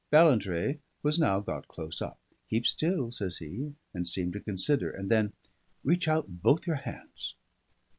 Ballantrae 0.11 0.79
was 1.03 1.19
now 1.19 1.39
got 1.41 1.67
close 1.67 2.01
up. 2.01 2.17
"Keep 2.49 2.65
still," 2.65 3.11
says 3.11 3.37
he, 3.37 3.75
and 3.93 4.07
seemed 4.07 4.33
to 4.33 4.39
consider; 4.39 4.89
and 4.89 5.11
then, 5.11 5.33
"Reach 5.83 6.07
out 6.07 6.25
both 6.41 6.65
your 6.65 6.77
hands!" 6.77 7.35